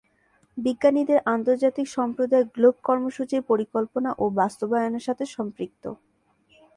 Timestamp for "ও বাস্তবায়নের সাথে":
4.17-5.23